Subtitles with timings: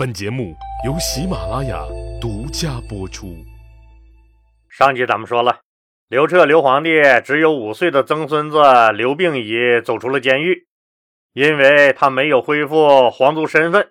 [0.00, 0.56] 本节目
[0.86, 1.84] 由喜马拉雅
[2.18, 3.36] 独家播出。
[4.70, 5.60] 上集咱们说了，
[6.08, 6.90] 刘彻刘皇帝
[7.22, 8.62] 只有五岁的曾孙子
[8.94, 10.66] 刘病已走出了监狱，
[11.34, 13.90] 因为他没有恢复皇族身份，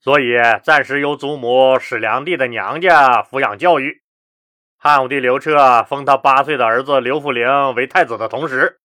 [0.00, 0.32] 所以
[0.64, 4.02] 暂时由祖母史良娣的娘家抚养教育。
[4.76, 7.46] 汉武帝刘彻封他八岁的儿子刘弗陵
[7.76, 8.80] 为太子的同时，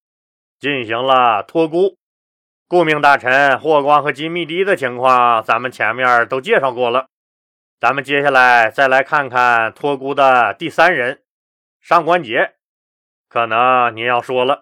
[0.59, 1.97] 进行了托孤。
[2.68, 7.07] 顾命大臣霍光和金密帝的情况，咱们前面都介绍过了。
[7.80, 11.21] 咱们接下来再来看看托孤的第三人
[11.81, 12.52] 上官桀。
[13.27, 14.62] 可能您要说了，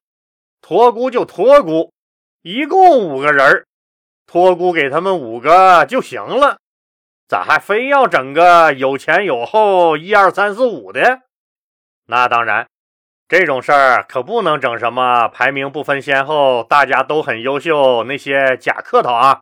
[0.61, 1.93] 托孤就托孤，
[2.41, 3.65] 一共五个人
[4.25, 6.57] 托孤给他们五个就行了，
[7.27, 11.21] 咋还非要整个有前有后一二三四五的？
[12.07, 12.70] 那当然。
[13.31, 19.39] 这种事儿可不能整什么排名不分先后，大家都很优秀，那些假客套啊！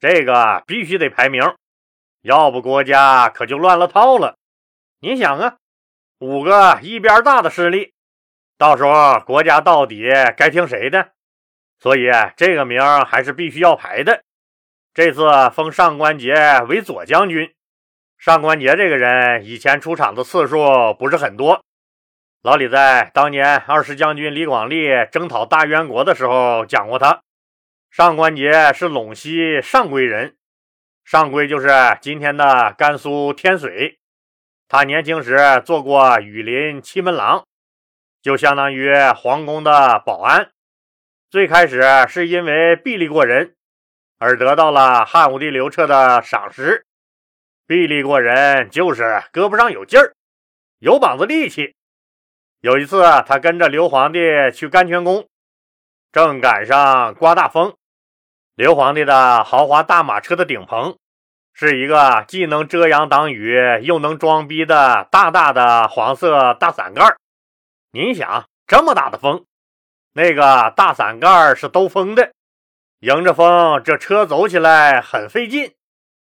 [0.00, 1.40] 这个必须得排名，
[2.22, 4.34] 要不国家可就乱了套了。
[4.98, 5.58] 你想啊，
[6.18, 7.92] 五个一边大的势力，
[8.58, 11.10] 到时候国家到底该听谁的？
[11.78, 14.24] 所以这个名还是必须要排的。
[14.92, 17.54] 这次封上官桀为左将军，
[18.18, 21.62] 上官桀这个人以前出场的次数不是很多。
[22.42, 27.22] 老李在当年二十将军李广利征讨大渊国的时候讲过，他
[27.88, 30.34] 上官桀是陇西上归人，
[31.04, 31.68] 上归就是
[32.00, 34.00] 今天的甘肃天水。
[34.66, 37.44] 他年轻时做过羽林七门郎，
[38.20, 40.50] 就相当于皇宫的保安。
[41.30, 43.54] 最开始是因为臂力过人
[44.18, 46.86] 而得到了汉武帝刘彻的赏识。
[47.68, 50.12] 臂力过人就是胳膊上有劲儿，
[50.80, 51.76] 有膀子力气。
[52.62, 54.20] 有一次，他跟着刘皇帝
[54.54, 55.26] 去甘泉宫，
[56.12, 57.74] 正赶上刮大风。
[58.54, 60.96] 刘皇帝的豪华大马车的顶棚
[61.52, 67.16] 是一个既能遮阳挡雨又能装逼的大大的黄色大伞盖。
[67.90, 69.44] 您想，这么大的风，
[70.12, 72.30] 那个大伞盖是兜风的，
[73.00, 75.74] 迎着风，这车走起来很费劲。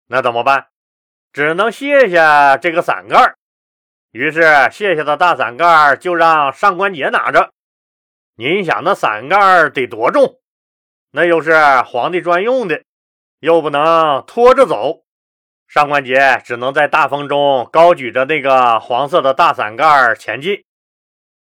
[0.06, 0.69] 那怎么办？
[1.32, 3.34] 只能卸下这个伞盖。
[4.12, 7.53] 于是卸下的大伞盖就让上官桀拿着。
[8.37, 10.41] 您想那伞盖得多重？
[11.12, 12.82] 那又是皇帝专用的，
[13.38, 15.03] 又不能拖着走。
[15.69, 20.65] 上官桀只能在大风中高举着那个黄色的大伞盖前进。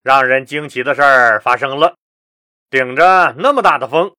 [0.04, 1.96] 让人惊奇的事儿发生了：
[2.70, 4.14] 顶着那么大的风，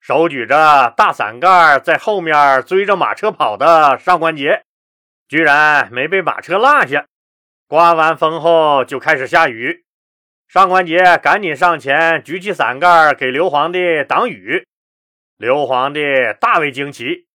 [0.00, 4.62] 手举着大伞盖在后面追着马车跑的上官桀，
[5.28, 7.04] 居然没被马车落下。
[7.68, 9.84] 刮完风后就开始下雨，
[10.48, 14.66] 上官桀赶紧上前举起伞盖给刘皇帝挡雨。
[15.36, 16.00] 刘皇帝
[16.40, 17.26] 大为惊奇，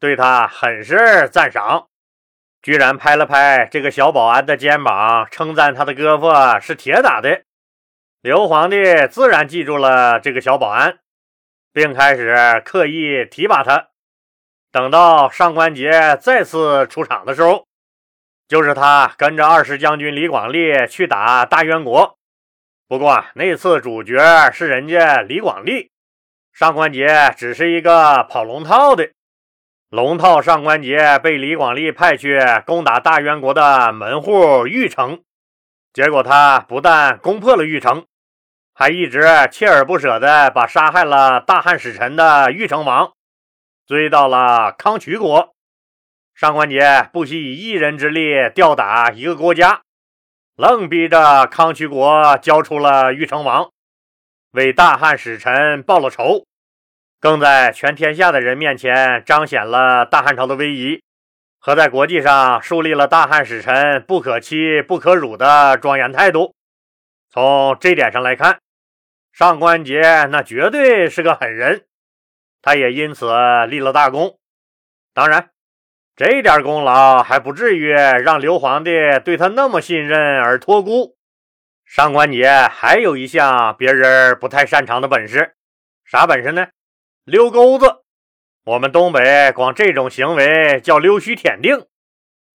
[0.00, 1.88] 对他很是赞赏，
[2.62, 7.42] 居然拍了拍这个小保安的肩膀，称赞他的胳膊是铁打的。
[8.22, 11.00] 刘皇帝自然记住了这个小保安，
[11.74, 13.88] 并开始刻意提拔他。
[14.72, 17.66] 等到上官桀再次出场的时候。
[18.48, 22.16] 就是他跟着二十将军李广利去打大渊国，
[22.86, 24.18] 不过那次主角
[24.52, 25.90] 是人家李广利，
[26.52, 29.10] 上官桀只是一个跑龙套的。
[29.88, 35.22] 龙套上官桀被李广利派去攻打大渊国的门户玉城，
[35.92, 38.06] 结果他不但攻破了玉城，
[38.74, 43.12] 还一直锲而不舍地把杀害了大汉使臣的玉城王
[43.88, 45.55] 追到了康渠国。
[46.36, 49.80] 上官桀不惜以一人之力吊打一个国家，
[50.54, 53.70] 愣逼着康渠国交出了玉成王，
[54.50, 56.44] 为大汉使臣报了仇，
[57.20, 61.02] 更在全天下的人面前彰显了大汉朝的威仪，
[61.58, 66.54] 和在国际上树立了大汉使臣不可欺、不可辱的庄严态度。
[67.30, 68.58] 从这点上来看，
[69.32, 71.86] 上官桀那绝对是个狠人，
[72.60, 73.32] 他也因此
[73.68, 74.38] 立了大功。
[75.14, 75.48] 当然。
[76.16, 78.90] 这点功劳还不至于让刘皇帝
[79.22, 81.14] 对他那么信任而托孤。
[81.84, 85.54] 上官桀还有一项别人不太擅长的本事，
[86.06, 86.68] 啥本事呢？
[87.24, 88.02] 溜钩子。
[88.64, 91.86] 我们东北管这种行为叫溜须舔腚，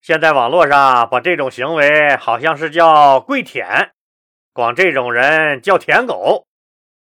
[0.01, 3.91] 现在网络上把这种行为好像是叫跪舔，
[4.53, 6.47] 管这种人叫舔狗，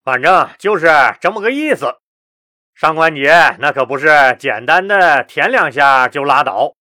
[0.03, 0.89] 反正就是
[1.21, 1.99] 这么个意思。
[2.73, 6.73] 上官桀那可不是简单的舔两下就拉倒，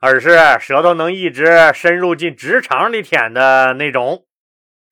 [0.00, 4.24] 而是舌头能一直深入进直肠里舔的那种。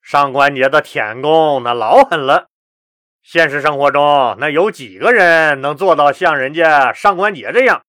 [0.02, 2.48] 上官桀的舔功那老狠了，
[3.22, 7.82] 现实生活中那有几个人能做到像人家上官桀这样，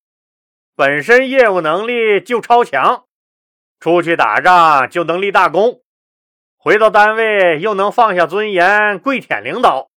[0.77, 3.03] 本身业务能力就超强，
[3.79, 5.81] 出去打仗就能立大功，
[6.57, 9.89] 回到单位又能放下尊严跪舔领导，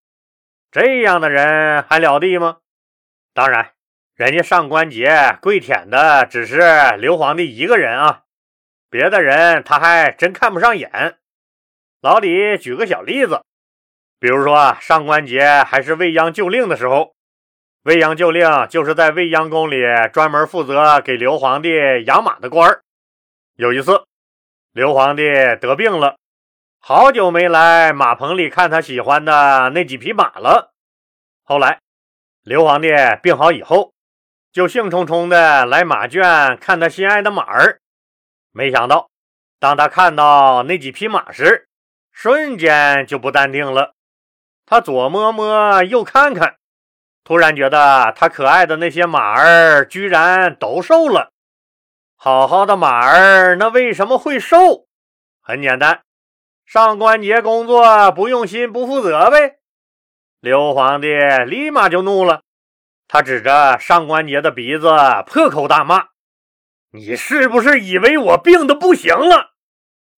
[0.70, 2.58] 这样的人还了得吗？
[3.32, 3.72] 当然，
[4.14, 6.60] 人家上官桀跪舔的只是
[6.98, 8.24] 刘皇帝一个人啊，
[8.90, 11.18] 别的人他还真看不上眼。
[12.00, 13.42] 老李举个小例子，
[14.20, 17.14] 比如说上官桀还是未央旧令的时候。
[17.84, 19.76] 未央旧令就是在未央宫里
[20.12, 21.70] 专门负责给刘皇帝
[22.04, 22.82] 养马的官儿。
[23.54, 24.04] 有一次，
[24.72, 25.22] 刘皇帝
[25.58, 26.18] 得病了，
[26.80, 30.72] 好久没来马棚里看他喜欢的那几匹马了。
[31.42, 31.80] 后来，
[32.42, 32.88] 刘皇帝
[33.22, 33.92] 病好以后，
[34.52, 37.80] 就兴冲冲的来马圈看他心爱的马儿。
[38.52, 39.10] 没想到，
[39.58, 41.68] 当他看到那几匹马时，
[42.10, 43.94] 瞬间就不淡定了。
[44.64, 46.56] 他左摸摸，右看看。
[47.24, 51.32] 突然觉得他可爱的那些马儿居然都瘦了，
[52.16, 54.86] 好好的马儿那为什么会瘦？
[55.42, 56.00] 很简单，
[56.70, 59.56] 上官桀工作不用心不负责呗。
[60.38, 61.08] 刘皇帝
[61.46, 62.42] 立马就怒了，
[63.08, 64.86] 他指着上官桀的鼻子
[65.26, 66.08] 破口大骂
[66.92, 69.52] ：“你是不是以为我病的不行了，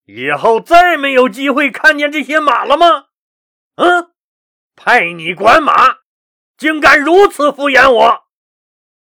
[0.03, 3.05] 以后再没有机会看见这些马了吗？
[3.75, 4.11] 嗯，
[4.75, 5.99] 派你管马。”
[6.59, 8.23] 竟敢如此敷衍我！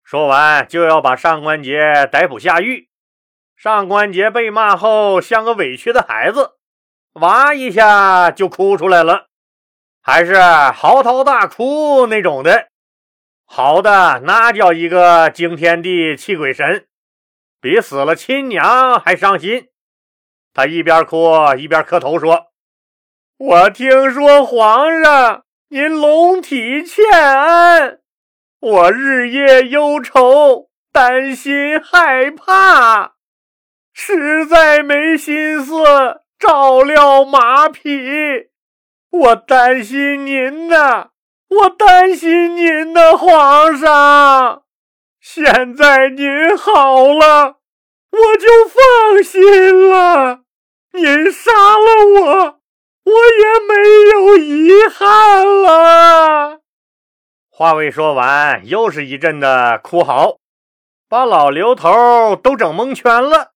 [0.04, 2.88] 说完就要把上官桀逮捕下狱。
[3.56, 6.52] 上官桀被骂后，像个委屈的孩子，
[7.14, 9.26] 哇一下就哭出来了，
[10.00, 12.68] 还是嚎啕大哭那种的，
[13.44, 16.86] 嚎的那叫一个惊天地泣鬼神，
[17.60, 19.68] 比死了亲娘还伤心。
[20.54, 22.48] 他一边哭一边磕头说
[23.38, 28.00] ：“我听说皇上。”您龙体欠安，
[28.60, 33.14] 我日夜忧愁，担心害怕，
[33.94, 38.50] 实在没心思照料马匹。
[39.10, 41.10] 我担心您呢，
[41.48, 44.64] 我担心您的皇上。
[45.20, 47.58] 现在您好了，
[48.10, 50.40] 我就放心了。
[50.94, 52.58] 您杀了我。
[53.04, 53.74] 我也没
[54.12, 56.60] 有遗憾了。
[57.50, 60.38] 话未说完，又是一阵的哭嚎，
[61.08, 63.51] 把老刘头都整蒙圈了。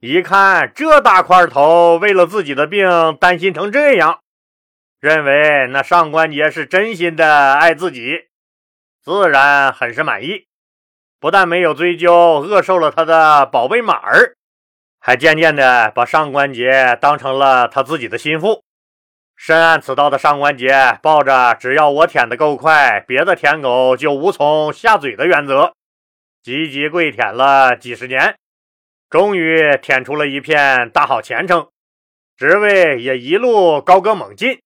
[0.00, 4.20] 一看这大块头，为了自己的病担心成这样，
[5.00, 8.26] 认为那上官桀是真心的爱自己，
[9.02, 10.46] 自然很是满意。
[11.18, 14.36] 不但没有追究饿瘦了他的宝贝马儿，
[15.00, 18.62] 还渐渐的把上官桀当成了他自己的心腹。
[19.34, 25.72] 深谙此道的上官桀，抱着只要我舔的够快，别的舔狗就无从下嘴的原则，
[26.42, 28.36] 积极跪舔了几十年，
[29.16, 31.70] 终于舔出了一片大好前程，
[32.36, 34.60] 职位也一路高歌猛进。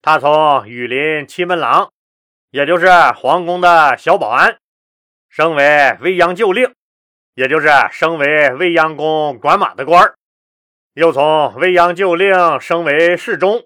[0.00, 1.90] 他从羽林七门郎，
[2.52, 2.86] 也就是
[3.16, 4.56] 皇宫的小保安，
[5.28, 6.72] 升为未央旧令，
[7.34, 10.14] 也就是升为未央宫管马的官儿，
[10.94, 13.64] 又从未央旧令升为侍中。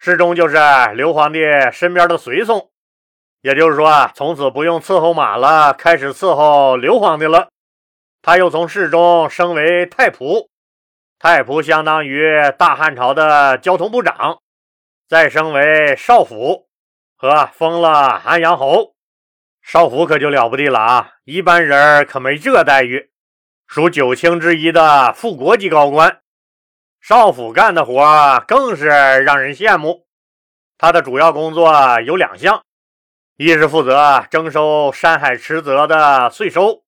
[0.00, 0.56] 侍中就是
[0.96, 1.38] 刘皇帝
[1.70, 2.68] 身边的随从，
[3.42, 7.50] 也就是说，从此不用伺候马了，开始伺候刘皇帝了。
[8.26, 10.48] 他又从侍中升为太仆，
[11.16, 12.28] 太仆相当于
[12.58, 14.40] 大汉朝的交通部长，
[15.08, 16.66] 再升为少府，
[17.14, 18.96] 和封了安阳侯。
[19.62, 23.12] 少府可就了不得了啊，一般人可没这待遇，
[23.68, 26.18] 属九卿之一的副国级高官。
[27.00, 30.04] 少府干的活更是让人羡慕。
[30.76, 32.60] 他的主要工作有两项：
[33.36, 36.82] 一是负责征收山海池泽的税收；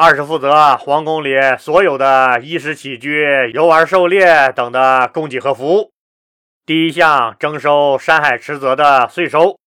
[0.00, 5.90] 二是负责皇宫里所有的衣食起居、游玩狩猎等的供给和服务。
[6.64, 9.58] 第一项征收山海池泽的税收，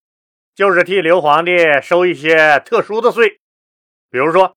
[0.55, 3.41] 就是替刘皇帝收一些特殊的税，
[4.09, 4.55] 比如说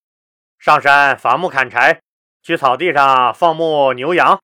[0.60, 2.00] 上山伐木砍柴、
[2.40, 4.38] 去草地上放牧牛羊。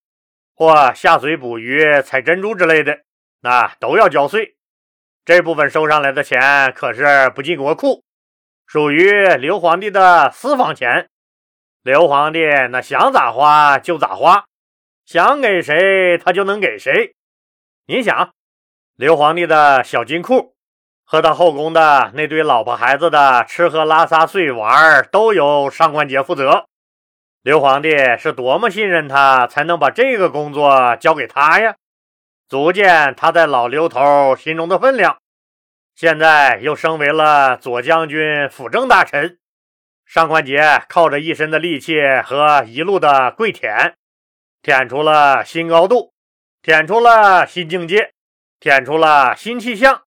[0.57, 2.99] 或下水捕鱼、采珍珠之类的，
[3.43, 4.57] 那都要交税。
[5.25, 8.03] 这部分收上来的钱可是不进国库，
[8.67, 11.09] 属于刘皇帝的私房钱。
[11.83, 14.45] 刘皇帝那想咋花就咋花，
[15.07, 17.15] 想给谁他就能给谁。
[17.87, 18.33] 你想，
[18.97, 20.55] 刘皇帝的小金库
[21.07, 26.67] 和他后宫的那堆老婆孩子的吃喝拉撒睡玩，都由上官桀负责。
[27.41, 31.77] 刘皇帝是多么信任他，才能把这个工作交给他呀？
[32.47, 35.17] 足见他在老刘头心中的分量。
[35.95, 39.39] 现在又升为了左将军、辅政大臣，
[40.13, 43.95] 上官桀靠着一身的力气和一路的跪舔，
[44.61, 46.13] 舔出了新高度，
[46.63, 48.13] 舔出了新境界，
[48.59, 50.03] 舔出了新气象，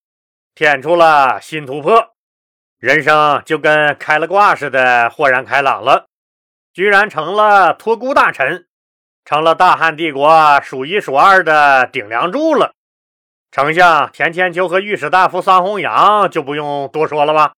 [0.53, 2.15] 舔出了新突破，
[2.79, 6.07] 人生就跟开了挂似的，豁然开朗了，
[6.73, 8.67] 居然成了托孤大臣，
[9.23, 12.73] 成了大汉帝国数一数二的顶梁柱了。
[13.51, 17.53] 丞相田千秋和御史大夫桑弘羊就不用多说了吧。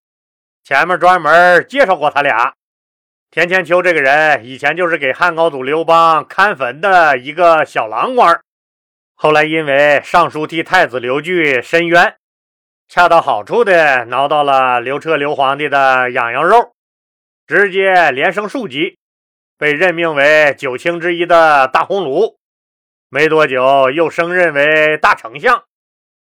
[0.66, 2.56] 前面专门介绍过他俩。
[3.30, 8.42] 田千秋这个人以前就是给汉高祖刘邦看坟的一个小郎官，
[9.14, 12.16] 后来因为上书替太子刘据申冤，
[12.88, 16.74] 恰到好处的挠到了刘彻刘皇帝的痒痒肉，
[17.46, 18.98] 直接连升数级，
[19.60, 22.38] 被任命为九卿之一的大鸿胪。
[23.10, 25.64] 没多久又升任为大丞相。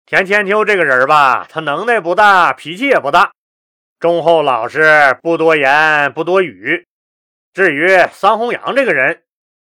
[0.08, 3.32] 田千秋这个人吧，他能耐不大，脾气也不大。
[4.04, 6.86] 忠厚老实，不多言，不多语。
[7.54, 9.24] 至于桑弘羊这个人，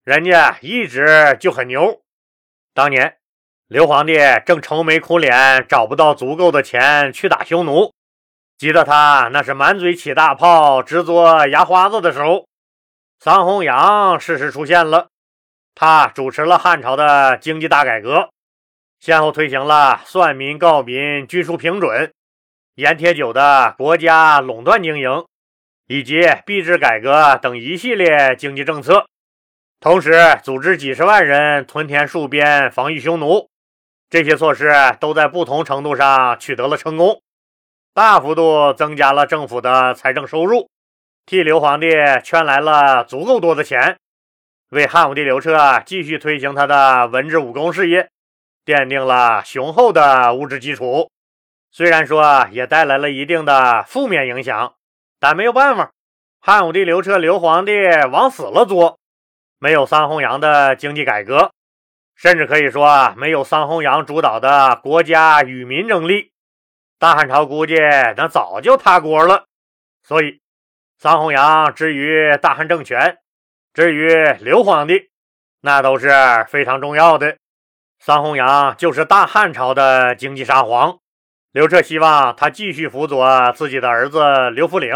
[0.04, 2.02] 人家一直就很牛。
[2.74, 3.16] 当年
[3.68, 7.94] 刘皇帝正愁眉苦脸，找不到足够的钱去打匈奴，
[8.58, 12.46] 急得他那是满嘴起大泡，直做牙花子的时候，
[13.20, 15.08] 桑弘羊适时出现了。
[15.74, 18.28] 他主持了汉朝的经济大改革，
[19.00, 22.12] 先后推行了算民、告民、均输平准。
[22.78, 25.24] 盐铁酒的国家垄断经营，
[25.88, 29.04] 以及币制改革等一系列经济政策，
[29.80, 33.48] 同时组织几十万人屯田戍边，防御匈奴。
[34.08, 34.70] 这些措施
[35.00, 37.20] 都在不同程度上取得了成功，
[37.92, 40.70] 大幅度增加了政府的财政收入，
[41.26, 41.88] 替刘皇帝
[42.22, 43.96] 圈来了足够多的钱，
[44.70, 48.08] 为汉武帝刘彻继续推行他的文治武功事业
[48.64, 51.10] 奠定了雄厚的物质基础。
[51.70, 54.74] 虽然说也带来了一定的负面影响，
[55.20, 55.92] 但没有办法，
[56.40, 57.72] 汉武帝刘彻刘皇帝
[58.10, 58.98] 往死了作，
[59.58, 61.52] 没有桑弘羊的经济改革，
[62.16, 66.32] 甚至可以说没有桑弘羊主导的国家与民争利，
[66.98, 67.76] 大汉朝估计
[68.16, 69.44] 那早就塌锅了。
[70.02, 70.40] 所以，
[70.98, 73.18] 桑弘羊之于大汉政权，
[73.74, 74.08] 至于
[74.40, 75.10] 刘皇帝，
[75.60, 76.08] 那都是
[76.48, 77.36] 非常重要的。
[77.98, 80.98] 桑弘羊就是大汉朝的经济沙皇。
[81.50, 84.94] 刘彻希望他继续辅佐自己的儿子刘弗陵，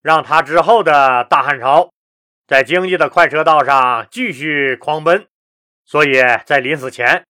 [0.00, 1.90] 让他之后的大汉朝
[2.46, 5.26] 在经济的快车道上继续狂奔。
[5.84, 7.24] 所以在临死前，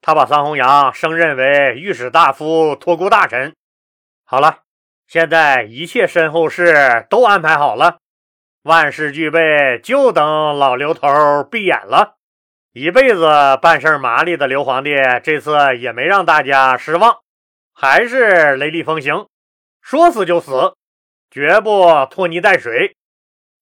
[0.00, 3.52] 他把桑弘羊升任为御史大夫、托孤大臣。
[4.24, 4.60] 好了，
[5.08, 7.98] 现在一切身后事都安排好了，
[8.62, 11.08] 万事俱备，就等老刘头
[11.50, 12.14] 闭眼了。
[12.72, 17.18] 一辈子办事麻利的刘皇帝，这次也没让大家失望。
[17.80, 19.28] 还是雷厉风行，
[19.80, 20.74] 说死就死，
[21.30, 22.96] 绝不拖泥带水。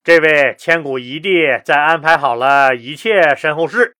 [0.03, 3.95] 这位千古一帝在安排好了一切身后事，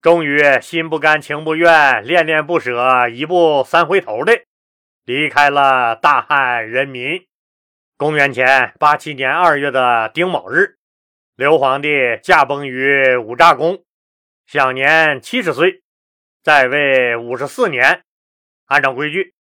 [0.00, 4.44] 终于心不甘情不愿、恋恋不舍、一步三回头的
[5.04, 7.26] 离开了大汉人民。
[7.96, 10.76] 公元前八七年二月的丁卯日，
[11.34, 11.88] 刘皇帝
[12.22, 13.82] 驾崩于五炸宫，
[14.46, 15.82] 享年七十岁，
[16.44, 18.02] 在位五十四年。
[18.66, 19.34] 按照规矩。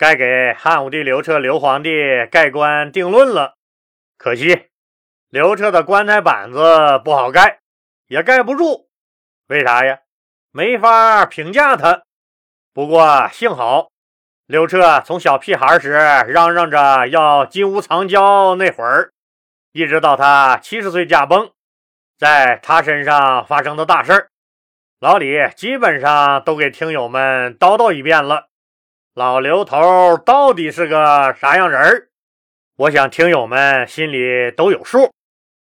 [0.00, 3.56] 该给汉武帝刘彻刘皇帝盖棺定论了，
[4.16, 4.70] 可惜
[5.28, 7.60] 刘彻的棺材板子不好盖，
[8.06, 8.88] 也盖不住。
[9.48, 9.98] 为啥呀？
[10.52, 12.04] 没法评价他。
[12.72, 13.90] 不过幸好，
[14.46, 19.12] 刘彻从小屁孩时嚷嚷着要金屋藏娇那会儿，
[19.72, 21.50] 一直到他七十岁驾崩，
[22.18, 24.30] 在他身上发生的大事儿，
[24.98, 28.46] 老李基本上都给听友们叨叨一遍了。
[29.14, 32.10] 老刘头到底是个啥样人儿？
[32.76, 35.12] 我想听友们心里都有数，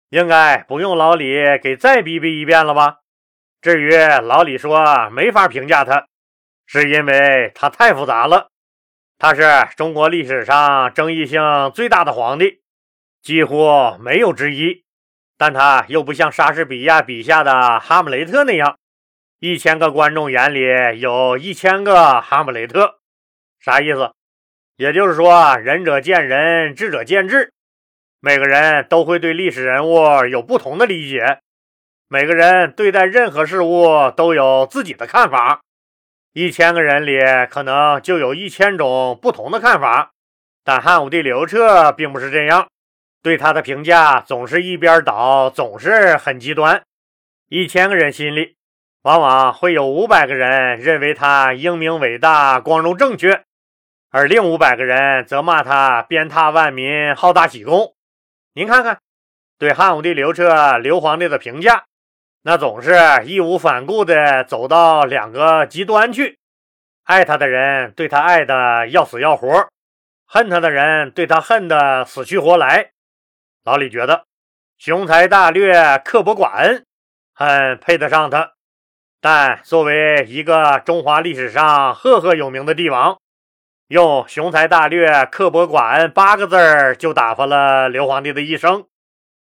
[0.09, 2.99] 应该不用老李给再逼逼一遍了吧？
[3.59, 6.05] 至于老李说没法评价他，
[6.67, 8.49] 是因为他太复杂了。
[9.17, 9.43] 他是
[9.75, 11.41] 中国历史上争议性
[11.73, 12.61] 最大的皇帝，
[13.23, 14.85] 几乎没有之一。
[15.35, 18.77] 但他又不像莎士比亚笔下的哈姆雷特那样，
[19.39, 23.00] 一千个观众眼里有一千个哈姆雷特。
[23.63, 24.11] 啥意思？
[24.75, 27.53] 也就是说，仁者见仁，智者见智。
[28.19, 31.41] 每个人都会对历史人物有不同的理解，
[32.07, 35.61] 每个人对待任何事物都有自己的看法。
[36.33, 37.19] 一千个人里，
[37.51, 40.11] 可能就有一千种不同的看法。
[40.63, 42.67] 但汉武帝刘彻并不是这样，
[43.21, 46.81] 对他的评价总是一边倒，总是很极端。
[47.49, 48.55] 一千个人心里，
[49.03, 53.43] 往往会有五百个人认为他英明伟大、光荣正确。
[54.13, 57.95] 而另五百个人则骂他鞭挞万民、好大喜功。
[58.53, 58.99] 您看看，
[59.57, 61.85] 对汉武帝刘彻、刘皇帝的评价，
[62.41, 62.93] 那总是
[63.25, 66.37] 义无反顾的走到两个极端去。
[67.03, 69.69] 爱他的人对他爱的要死要活，
[70.25, 72.91] 恨他的人对他恨的死去活来。
[73.63, 74.25] 老李觉得
[74.77, 76.85] 雄才大略、刻薄寡恩，
[77.33, 78.51] 很配得上他。
[79.21, 83.20] 但作为一个中华历史上赫赫有名的帝王，
[83.91, 88.87] 用“雄才大略、刻薄寡恩”八个字儿就打发了刘皇帝的一生，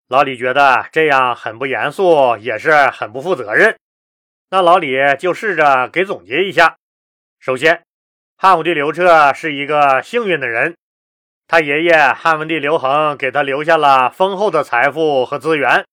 [0.09, 3.77] 老李觉得这样很不严肃，也是很不负责任。
[4.49, 6.79] 那老李就试着给总结一下：
[7.39, 7.83] 首先，
[8.39, 10.75] 汉武帝刘彻是一个幸运的人，
[11.47, 15.85] 他爷爷汉文帝刘恒给他留下了丰厚的财富和资源，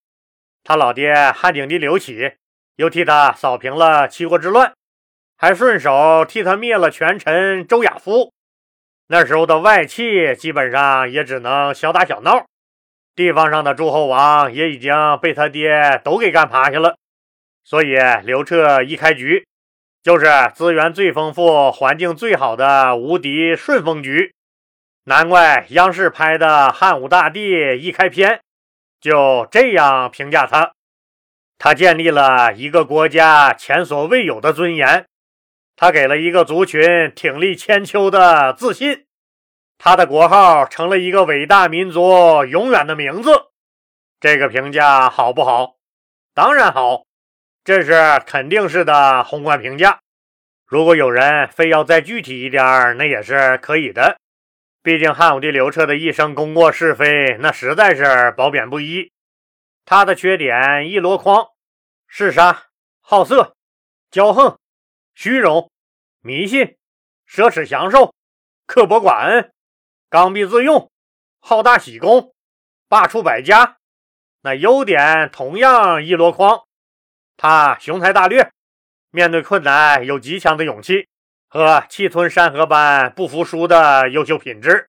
[0.64, 2.36] 他老爹汉景帝刘启
[2.78, 4.72] 又替他扫平了七国之乱，
[5.38, 8.32] 还顺手替他灭了权臣周亚夫。
[9.10, 12.46] 那时候的外戚基本上也只能小打小闹，
[13.16, 16.98] 地方上的诸侯王也已经被他爹都给干趴下了，
[17.64, 19.48] 所以刘彻一开局
[20.04, 24.34] 就是资源最丰富、环境最好的无敌顺风局，
[25.06, 28.42] 难怪央视拍的汉武大帝一开篇
[29.00, 30.74] 就这样评价他：
[31.58, 35.06] 他建立了一个国家前所未有的尊严。
[35.80, 39.06] 他给了一个族群挺立千秋的自信，
[39.78, 43.52] 他的国号成了一个伟大民族永远的名字。
[44.20, 45.76] 这个评价好不好？
[46.34, 47.06] 当然好，
[47.64, 50.00] 这是肯定式的宏观评价。
[50.66, 54.18] 如果有人非要再具体一点，那也是可以的。
[54.82, 59.12] 毕竟汉武帝刘彻的一生功过是非，那实在是褒贬不一。
[59.86, 61.50] 他的缺点一箩筐：
[62.08, 62.64] 嗜杀、
[63.00, 63.56] 好色、
[64.12, 64.58] 骄横。
[65.20, 65.72] 虚荣、
[66.22, 66.78] 迷信、
[67.28, 68.14] 奢侈享受、
[68.68, 69.52] 刻薄寡恩、
[70.12, 70.92] 刚愎自用、
[71.40, 72.36] 好大喜功、
[72.88, 73.78] 罢黜百家，
[74.42, 76.68] 那优点同样一箩筐。
[77.36, 78.52] 他雄才大略，
[79.10, 81.08] 面对困难有极强的勇气
[81.48, 84.88] 和气吞山河般不服输的优秀品质。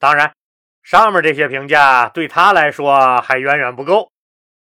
[0.00, 0.34] 当然，
[0.82, 4.10] 上面这些评价对他来说还远远不够。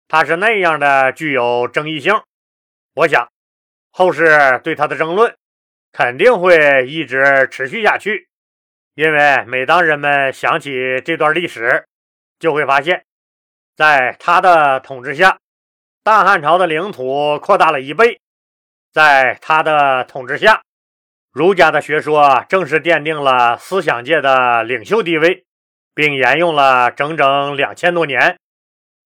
[0.10, 2.14] 他是那样的具有争议性，
[2.96, 3.31] 我想。
[3.92, 5.36] 后世对他的争论
[5.92, 8.30] 肯定会一直持续下去，
[8.96, 11.86] 因为每当人们想起这段历史，
[12.40, 13.04] 就会发现，
[13.76, 15.38] 在他的统治下，
[16.04, 18.18] 大汉朝的领土扩大了一倍；
[18.94, 20.62] 在他的统治下，
[21.34, 25.44] 儒家的学说正式奠定了思想界的领袖地位，
[25.94, 28.38] 并沿用了整整两千多年；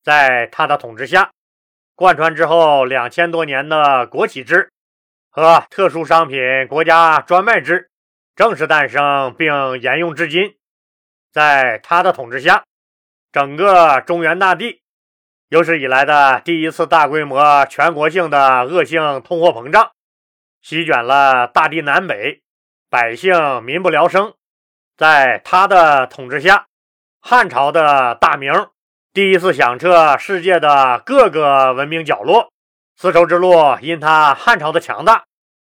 [0.03, 1.31] 在他的统治下，
[1.95, 4.69] 贯穿之后两千多年的国企制。
[5.35, 7.89] 和特殊商品国家专卖制
[8.37, 10.55] 正式诞生并沿用至今。
[11.29, 12.63] 在他的统治下，
[13.33, 14.81] 整个中原大地
[15.49, 19.91] 有史以来的第一次大规模全国性的恶性通货膨胀
[20.61, 22.41] 席卷了大地南北，
[22.89, 24.35] 百姓民不聊生。
[24.95, 26.67] 在他的统治下，
[27.19, 28.69] 汉朝的大名
[29.11, 32.53] 第一次响彻世界的各个文明角落。
[32.97, 35.25] 丝绸之路因他汉朝的强大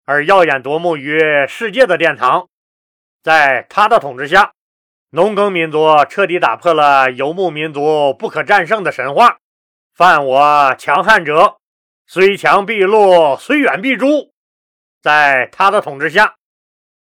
[0.05, 2.49] 而耀眼夺目于世界的殿堂，
[3.23, 4.53] 在他的统治下，
[5.11, 9.39] 农耕民族彻底打破了游牧民族不可战胜的神话。
[9.95, 11.57] 犯我强汉者，
[12.07, 14.33] 虽强必戮，虽远必诛。
[15.03, 16.37] 在他的统治下，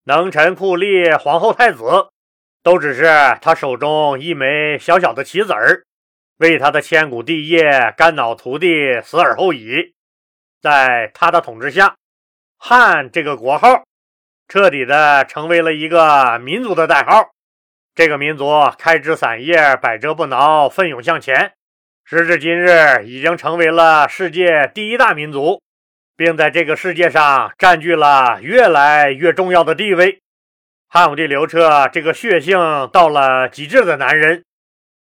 [0.05, 1.83] 能臣酷吏、皇后太子
[2.62, 3.05] 都只是
[3.42, 5.85] 他手中一枚小小的棋子儿，
[6.38, 9.92] 为他的千古帝业肝脑涂地，死而后已。
[10.64, 11.96] 在他的统治下，
[12.57, 13.85] 汉这个国号
[14.48, 17.29] 彻底的成为了一个民族的代号。
[17.94, 21.53] 这个民族开枝散叶，百折不挠，奋勇向前，
[22.03, 25.61] 时至今日已经成为了世界第一大民族，
[26.16, 30.18] 并在这个世界上占据了越来越重要的地位。
[30.88, 34.42] 汉武帝刘彻这个血性到了极致的男人，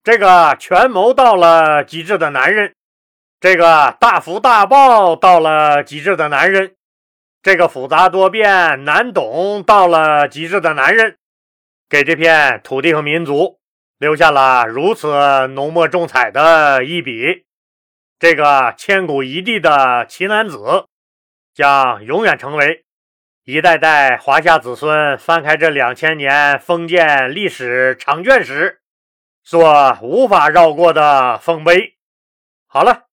[0.04, 2.74] 这个权谋到了极致的男人。
[3.44, 6.78] 这个大福大报到了极致的男人，
[7.42, 11.18] 这个复杂多变难懂到了极致的男人，
[11.90, 13.60] 给这片土地和民族
[13.98, 15.10] 留下了如此
[15.50, 17.44] 浓墨重彩的一笔。
[18.18, 20.86] 这个千古一帝的奇男子，
[21.54, 22.86] 将永远成为
[23.44, 28.80] 一代代华夏子孙翻开这两千年封建历史长卷时
[29.44, 31.98] 所无法绕过的丰碑。
[32.68, 33.08] 好了。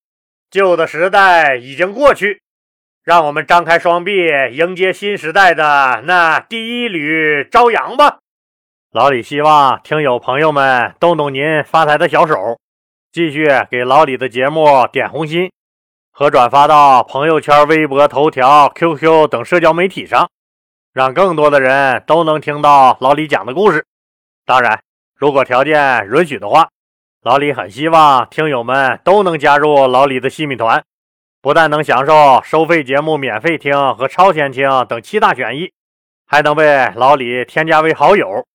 [0.50, 2.42] 旧的时代已经过去，
[3.04, 4.12] 让我们张开双臂
[4.50, 8.18] 迎接新时代的那第一缕朝阳吧！
[8.90, 12.58] 老李希望听友朋友们动动您发财的小手，
[13.12, 15.52] 继续给老李的节目点红心
[16.10, 20.28] 和转发到朋友圈、微博、头条、QQ 等社交媒体上，
[20.92, 23.86] 让更多的人都能听到老李讲的故事。
[24.44, 24.82] 当然，
[25.14, 26.68] 如果条件允许的话，
[27.22, 30.82] 老李很希望听友们都能加入老李的西米团，
[31.42, 35.70] 不但能享受收费节目免费听和超前听等七大权益，
[36.26, 38.46] 还能被老李添加为好友，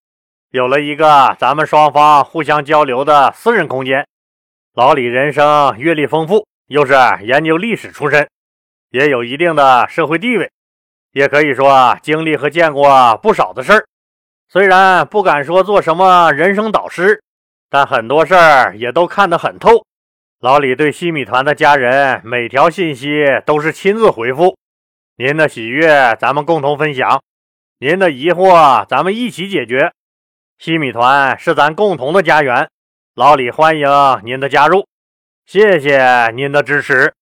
[0.50, 4.08] 有了一个咱们双方互相交流的私人空间。
[4.74, 8.28] 老李人生阅历丰富，又是研究历史出身，
[8.90, 10.52] 也有一定的社会地位，
[11.12, 13.86] 也可以说经历和见过不少的事儿。
[14.50, 17.22] 虽然不敢说做什么人生导师，
[17.76, 19.86] 但很多事儿也都看得很透。
[20.40, 24.58] 老李对西米团的家人每条信息都是亲自回复。
[25.18, 27.22] 您的喜悦咱们共同分享，
[27.80, 29.92] 您的疑惑咱们一起解决。
[30.58, 32.70] 西米团是咱共同的家园。
[33.14, 33.90] 老李欢迎
[34.24, 34.88] 您的加入，
[35.46, 37.14] 谢谢您的支持。